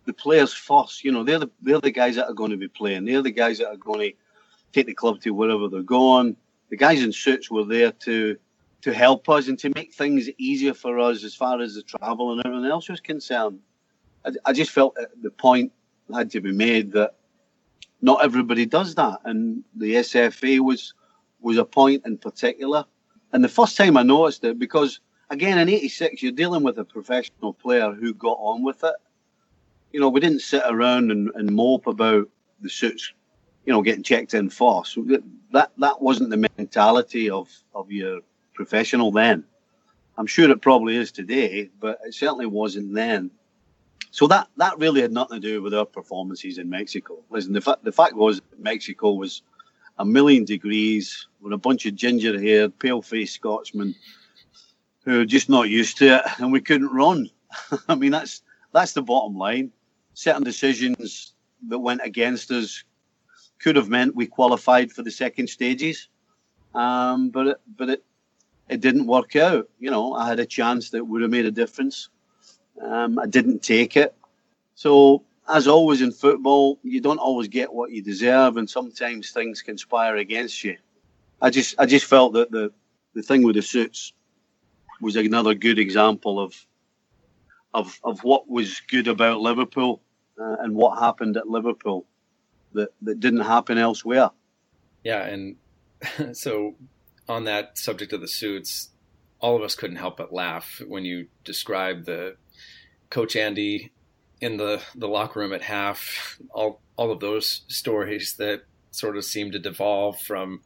[0.05, 1.05] the players first.
[1.05, 3.05] You know, they're the they're the guys that are going to be playing.
[3.05, 4.17] They're the guys that are going to
[4.73, 6.37] take the club to wherever they're going.
[6.70, 8.37] The guys in suits were there to
[8.83, 12.31] to help us and to make things easier for us as far as the travel
[12.33, 13.59] and everything else was concerned.
[14.24, 15.72] I, I just felt the point
[16.14, 17.16] had to be made that
[18.00, 20.94] not everybody does that, and the SFA was
[21.40, 22.85] was a point in particular.
[23.33, 25.00] And the first time I noticed it, because
[25.31, 28.94] again in '86 you're dealing with a professional player who got on with it.
[29.92, 32.29] You know, we didn't sit around and, and mope about
[32.61, 33.12] the suits,
[33.66, 34.96] you know, getting checked in first.
[35.52, 38.20] That that wasn't the mentality of of your
[38.55, 39.44] professional then.
[40.16, 43.31] I'm sure it probably is today, but it certainly wasn't then.
[44.12, 47.18] So that that really had nothing to do with our performances in Mexico.
[47.29, 49.42] Listen, the fact the fact was Mexico was
[49.98, 53.94] a million degrees with a bunch of ginger haired, pale faced Scotsmen
[55.05, 57.31] who were just not used to it, and we couldn't run.
[57.88, 59.72] I mean, that's that's the bottom line.
[60.14, 61.35] Certain decisions
[61.68, 62.85] that went against us
[63.59, 66.09] could have meant we qualified for the second stages,
[66.75, 68.05] um, but it, but it
[68.69, 69.69] it didn't work out.
[69.79, 72.09] You know, I had a chance that would have made a difference.
[72.83, 74.14] Um, I didn't take it.
[74.75, 79.62] So, as always in football, you don't always get what you deserve, and sometimes things
[79.62, 80.77] conspire against you.
[81.40, 82.73] I just, I just felt that the
[83.14, 84.12] the thing with the suits
[85.01, 86.55] was another good example of
[87.73, 90.03] of of what was good about Liverpool
[90.40, 92.07] uh, and what happened at Liverpool
[92.77, 94.31] that that didn't happen elsewhere.
[95.05, 95.57] Yeah, and
[96.33, 96.77] so
[97.29, 98.91] on that subject of the suits,
[99.41, 102.37] all of us couldn't help but laugh when you described the
[103.11, 103.93] Coach Andy
[104.41, 109.25] in the, the locker room at half, all all of those stories that sort of
[109.25, 110.62] seemed to devolve from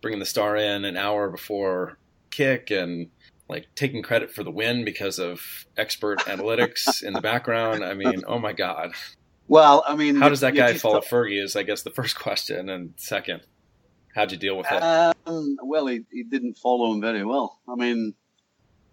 [0.00, 1.98] bringing the star in an hour before
[2.30, 3.08] kick and
[3.48, 7.84] like taking credit for the win because of expert analytics in the background.
[7.84, 8.92] I mean, oh my god.
[9.46, 11.42] Well, I mean, how does that guy follow Fergie?
[11.42, 13.42] Is I guess the first question, and second,
[14.14, 14.82] how'd you deal with it?
[15.26, 17.60] Um, well, he, he didn't follow him very well.
[17.68, 18.14] I mean,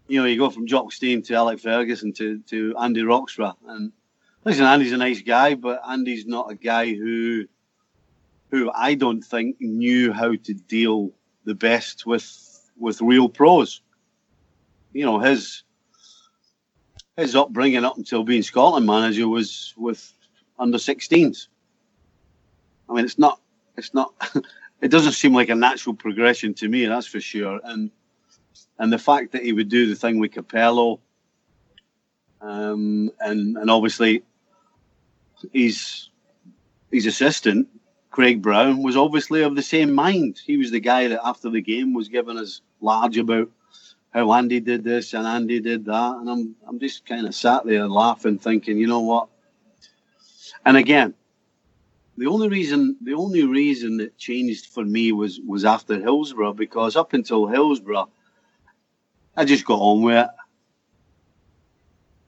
[0.08, 3.54] you know, you go from Jock Stein to Alex Ferguson to, to Andy Roxburgh.
[3.66, 3.92] And
[4.44, 7.46] listen, Andy's a nice guy, but Andy's not a guy who
[8.50, 11.12] who I don't think knew how to deal
[11.44, 13.80] the best with with real pros.
[14.92, 15.62] You know, his
[17.16, 20.12] his upbringing up until being Scotland manager was with
[20.62, 21.48] under 16s.
[22.88, 23.40] I mean, it's not,
[23.76, 24.14] it's not,
[24.80, 27.60] it doesn't seem like a natural progression to me, that's for sure.
[27.64, 27.90] And
[28.78, 31.00] and the fact that he would do the thing with Capello,
[32.40, 34.22] um, and and obviously
[35.52, 36.08] his
[36.90, 37.68] his assistant
[38.10, 40.40] Craig Brown was obviously of the same mind.
[40.44, 43.50] He was the guy that after the game was giving us large about
[44.12, 47.64] how Andy did this and Andy did that, and I'm I'm just kind of sat
[47.64, 49.28] there laughing, thinking, you know what?
[50.64, 51.14] And again,
[52.16, 56.96] the only reason the only reason it changed for me was was after Hillsborough because
[56.96, 58.08] up until Hillsborough
[59.36, 60.30] I just got on with it.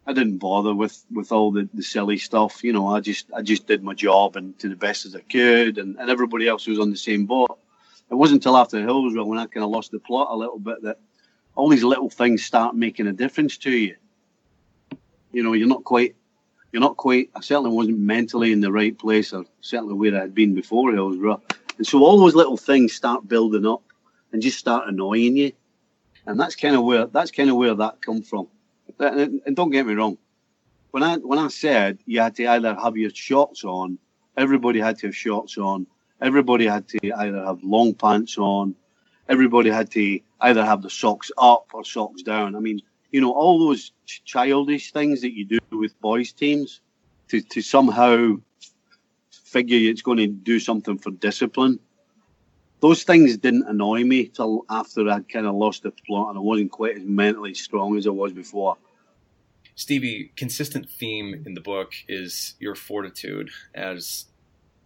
[0.07, 2.63] I didn't bother with, with all the, the silly stuff.
[2.63, 5.21] You know, I just I just did my job and to the best as I
[5.21, 7.59] could, and, and everybody else was on the same boat.
[8.11, 10.83] It wasn't until after Hillsborough when I kind of lost the plot a little bit
[10.83, 10.99] that
[11.55, 13.97] all these little things start making a difference to you.
[15.33, 16.17] You know, you're not quite,
[16.75, 17.31] you're not quite.
[17.35, 20.93] I certainly wasn't mentally in the right place, or certainly where I had been before
[20.93, 21.41] Hillsborough,
[21.79, 23.83] and so all those little things start building up
[24.33, 25.53] and just start annoying you
[26.27, 28.49] and that's kind of where that's kind of where that come from.
[28.99, 30.19] And, and don't get me wrong,
[30.91, 33.99] when I when I said you had to either have your shorts on,
[34.37, 35.87] everybody had to have shorts on.
[36.21, 38.75] Everybody had to either have long pants on.
[39.29, 42.55] Everybody had to either have the socks up or socks down.
[42.55, 42.81] I mean,
[43.15, 46.81] you know, all those ch- childish things that you do with boys' teams.
[47.29, 48.35] to, to somehow
[49.31, 51.79] figure it's going to do something for discipline.
[52.81, 56.41] Those things didn't annoy me till after I'd kind of lost the plot and I
[56.41, 58.79] wasn't quite as mentally strong as I was before.
[59.77, 64.27] Stevie, consistent theme in the book is your fortitude as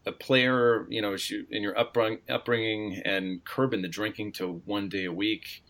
[0.04, 1.16] a player, you know,
[1.50, 5.62] in your upbringing and curbing the drinking to one day a week,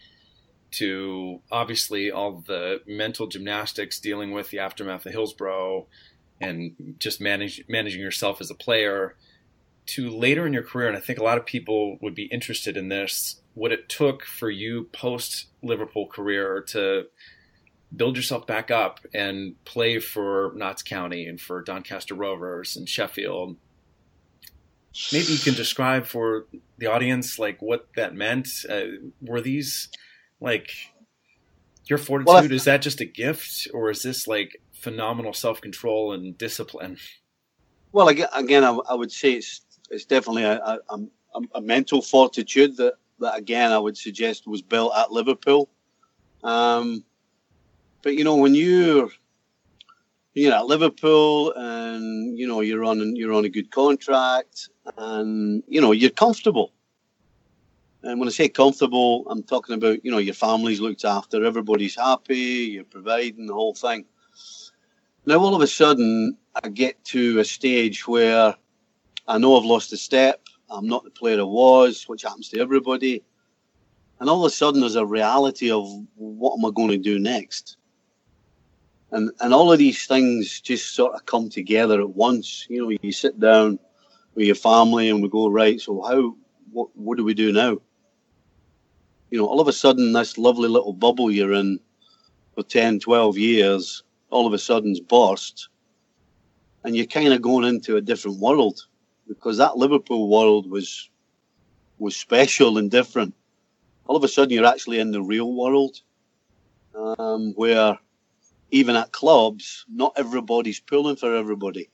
[0.70, 5.86] to obviously all the mental gymnastics dealing with the aftermath of Hillsborough
[6.40, 9.16] and just manage, managing yourself as a player,
[9.86, 12.76] to later in your career, and I think a lot of people would be interested
[12.76, 17.06] in this, what it took for you post Liverpool career to
[17.96, 23.56] build yourself back up and play for Notts County and for Doncaster Rovers and Sheffield.
[25.10, 26.46] Maybe you can describe for
[26.76, 28.48] the audience like what that meant.
[28.68, 28.82] Uh,
[29.22, 29.88] were these
[30.40, 30.70] like
[31.86, 32.26] your fortitude?
[32.26, 36.98] Well, is that just a gift, or is this like phenomenal self control and discipline?
[37.92, 41.00] Well, again, I, I would say it's it's definitely a, a,
[41.54, 45.68] a, mental fortitude that that again I would suggest was built at Liverpool.
[46.44, 47.04] Um,
[48.02, 49.10] but you know, when you're
[50.34, 55.62] you know at Liverpool and you know you're on you're on a good contract and
[55.66, 56.72] you know you're comfortable.
[58.02, 61.96] And when I say comfortable, I'm talking about you know your family's looked after, everybody's
[61.96, 64.04] happy, you're providing the whole thing.
[65.26, 68.54] Now all of a sudden, I get to a stage where
[69.26, 70.46] I know I've lost a step.
[70.70, 73.22] I'm not the player I was, which happens to everybody.
[74.20, 77.18] And all of a sudden, there's a reality of what am I going to do
[77.18, 77.78] next?
[79.10, 82.66] and and all of these things just sort of come together at once.
[82.68, 83.78] You know, you sit down
[84.34, 85.80] with your family and we go right.
[85.80, 86.36] So how
[86.72, 87.78] what what do we do now?
[89.30, 91.80] You know, all of a sudden, this lovely little bubble you're in
[92.54, 95.68] for 10, 12 years, all of a sudden's burst,
[96.84, 98.86] and you're kind of going into a different world
[99.26, 101.10] because that Liverpool world was
[101.98, 103.34] was special and different.
[104.06, 106.00] All of a sudden, you're actually in the real world,
[106.94, 107.98] um, where
[108.70, 111.90] even at clubs, not everybody's pulling for everybody,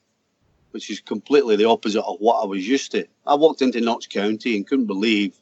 [0.71, 3.05] which is completely the opposite of what I was used to.
[3.25, 5.39] I walked into Notts County and couldn't believe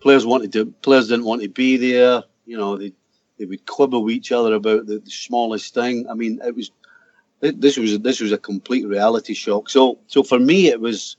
[0.00, 2.22] players wanted to players didn't want to be there.
[2.46, 2.92] You know, they
[3.38, 6.08] they would quibble with each other about the, the smallest thing.
[6.08, 6.70] I mean, it was
[7.40, 9.70] this was this was a complete reality shock.
[9.70, 11.16] So so for me, it was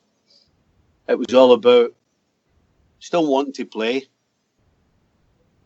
[1.07, 1.93] it was all about
[2.99, 4.07] still wanting to play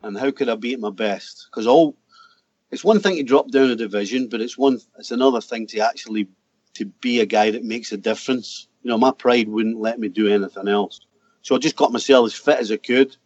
[0.06, 1.48] and how could I be at my best?
[1.50, 1.96] Because all
[2.70, 5.80] it's one thing to drop down a division, but it's one it's another thing to
[5.80, 6.28] actually
[6.74, 8.68] to be a guy that makes a difference.
[8.82, 11.00] You know, my pride wouldn't let me do anything else.
[11.46, 13.16] So I just got myself as fit as I could.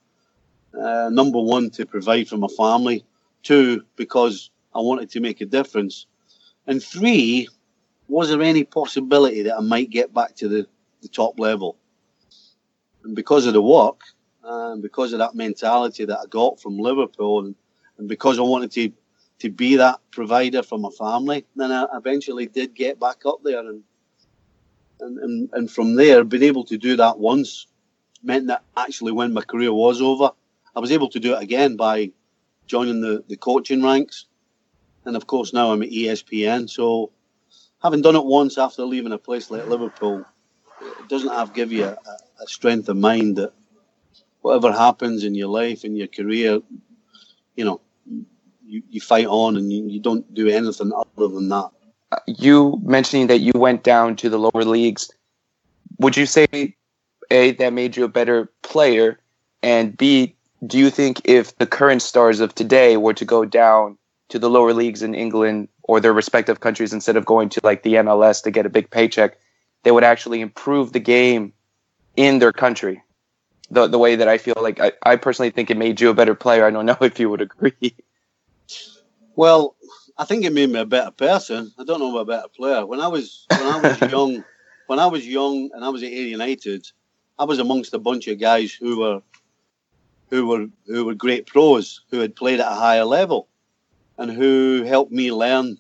[0.79, 3.03] Uh, number one, to provide for my family.
[3.43, 6.05] Two, because I wanted to make a difference.
[6.67, 7.49] And three,
[8.09, 10.67] was there any possibility that I might get back to the,
[11.01, 11.79] the top level?
[13.05, 14.03] And because of the work,
[14.45, 17.55] and because of that mentality that I got from Liverpool, and,
[17.97, 18.93] and because I wanted to
[19.39, 21.47] to be that provider for my family.
[21.57, 23.83] Then I eventually did get back up there, and
[25.01, 27.67] and and, and from there, been able to do that once
[28.23, 30.31] meant that actually when my career was over,
[30.75, 32.13] I was able to do it again by
[32.67, 34.27] joining the the coaching ranks,
[35.05, 36.69] and of course now I'm at ESPN.
[36.71, 37.11] So
[37.83, 40.25] having done it once after leaving a place like Liverpool,
[40.83, 41.97] it doesn't have give you a,
[42.43, 43.53] a strength of mind that
[44.43, 46.61] whatever happens in your life in your career,
[47.57, 47.81] you know,
[48.65, 51.71] you, you fight on and you, you don't do anything other than that.
[52.13, 55.11] Uh, you mentioning that you went down to the lower leagues,
[55.99, 56.47] would you say
[57.31, 59.19] a that made you a better player,
[59.63, 60.35] and b
[60.67, 63.97] do you think if the current stars of today were to go down
[64.29, 67.83] to the lower leagues in England or their respective countries instead of going to like
[67.83, 69.39] the MLS to get a big paycheck,
[69.83, 71.53] they would actually improve the game
[72.17, 73.03] in their country?
[73.71, 76.15] The the way that I feel like I, I personally think it made you a
[76.15, 76.67] better player.
[76.67, 77.95] I don't know if you would agree.
[79.37, 79.77] Well,
[80.19, 81.73] I think it made me a better person.
[81.79, 82.85] I don't know about a better player.
[82.85, 84.45] When I was when I was young,
[84.87, 86.87] when I was young and I was at United,
[87.41, 89.23] I was amongst a bunch of guys who were
[90.29, 93.49] who were who were great pros who had played at a higher level
[94.19, 95.79] and who helped me learn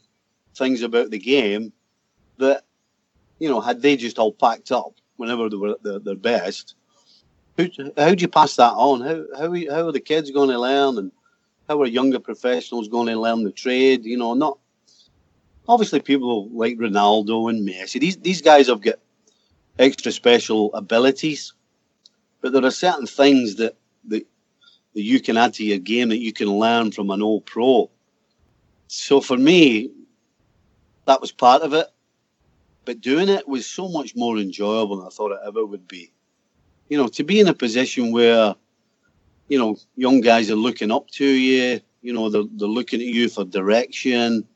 [0.57, 1.73] things about the game
[2.39, 2.65] that
[3.39, 6.75] you know had they just all packed up whenever they were at their, their best
[7.99, 10.97] how, do you pass that on how, how, how are the kids going to learn
[10.97, 11.13] and
[11.69, 14.05] how are younger professionals going to learn the trade?
[14.05, 14.59] You know, not
[15.69, 18.01] obviously people like Ronaldo and Messi.
[18.01, 18.97] These these guys have got
[19.81, 21.55] extra special abilities,
[22.43, 23.76] but there are certain things that
[24.09, 24.26] that,
[24.95, 27.91] that you can add to your game that you can learn from an old pro.
[28.89, 29.91] So for me,
[31.07, 31.89] that was part of it.
[32.85, 36.12] but doing it was so much more enjoyable than I thought it ever would be.
[36.89, 38.57] You know, to be in a position where,
[39.49, 43.07] you know, young guys are looking up to you, you know, they're, they're looking at
[43.07, 44.47] you for direction.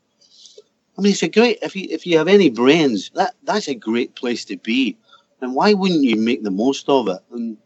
[0.99, 3.75] I mean, it's a great if you if you have any brains, that that's a
[3.75, 4.97] great place to be.
[5.41, 7.21] And why wouldn't you make the most of it?
[7.31, 7.57] And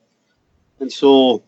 [0.80, 1.42] and so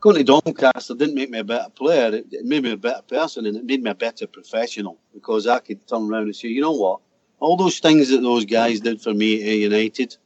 [0.00, 2.08] going to Doncaster didn't make me a better player.
[2.08, 5.46] It, it, made me a better person, and it made me a better professional because
[5.46, 7.00] I could turn around and say, you know what,
[7.38, 10.16] all those things that those guys did for me at United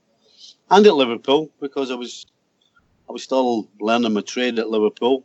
[0.70, 2.26] and at Liverpool, because I was
[3.08, 5.24] I was still learning my trade at Liverpool.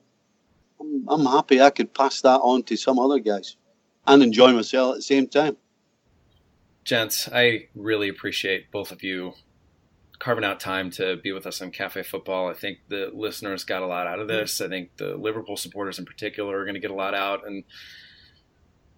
[0.79, 3.55] I'm, I'm happy I could pass that on to some other guys
[4.05, 5.57] and enjoy myself at the same time.
[6.83, 9.33] Gents, I really appreciate both of you
[10.21, 12.47] carving out time to be with us on Cafe Football.
[12.47, 14.61] I think the listeners got a lot out of this.
[14.61, 17.63] I think the Liverpool supporters in particular are going to get a lot out, and,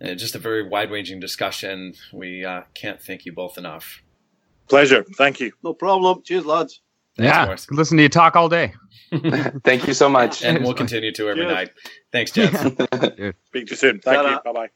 [0.02, 1.94] and just a very wide-ranging discussion.
[2.12, 4.04] We uh, can't thank you both enough.
[4.68, 5.06] Pleasure.
[5.18, 5.54] Thank you.
[5.64, 6.24] No problem.
[6.24, 6.82] Cheers, lads.
[7.16, 7.68] Thanks, yeah, boys.
[7.72, 8.74] listen to you talk all day.
[9.64, 10.44] Thank you so much.
[10.44, 11.54] And we'll continue to every Cheers.
[11.54, 11.70] night.
[12.12, 12.60] Thanks, gents.
[13.48, 14.00] Speak to you soon.
[14.00, 14.40] Thank you.
[14.44, 14.70] Bye bye.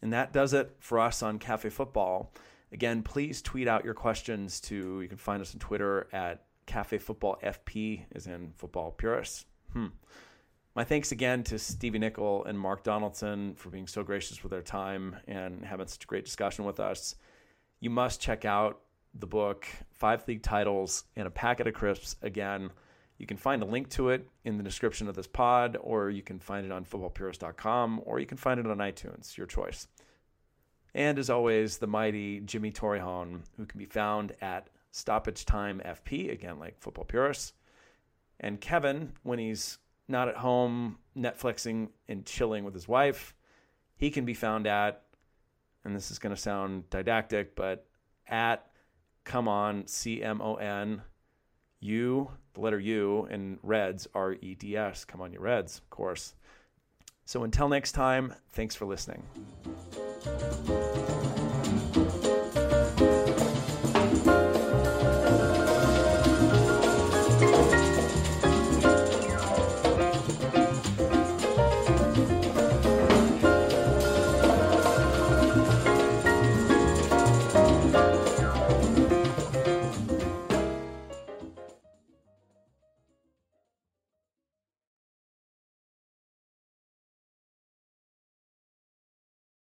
[0.00, 2.32] And that does it for us on Cafe Football.
[2.74, 6.98] Again, please tweet out your questions to, you can find us on Twitter at Cafe
[6.98, 9.44] Football FP, as in football purists.
[9.72, 9.86] Hmm.
[10.74, 14.60] My thanks again to Stevie Nicol and Mark Donaldson for being so gracious with their
[14.60, 17.14] time and having such a great discussion with us.
[17.78, 18.80] You must check out
[19.14, 22.16] the book, Five League Titles and a Packet of Crisps.
[22.22, 22.70] Again,
[23.18, 26.22] you can find a link to it in the description of this pod, or you
[26.22, 29.86] can find it on footballpurist.com, or you can find it on iTunes, your choice.
[30.94, 36.30] And as always, the mighty Jimmy Torrejon, who can be found at Stoppage Time FP,
[36.32, 37.52] again, like football purists.
[38.38, 39.78] And Kevin, when he's
[40.08, 43.34] not at home, Netflixing and chilling with his wife,
[43.96, 45.02] he can be found at,
[45.84, 47.86] and this is going to sound didactic, but
[48.28, 48.66] at
[49.24, 51.02] come on, C M O N,
[51.80, 55.04] U, the letter U, and Reds, R E D S.
[55.04, 56.34] Come on, you Reds, of course.
[57.24, 59.22] So until next time, thanks for listening.
[60.24, 60.93] Música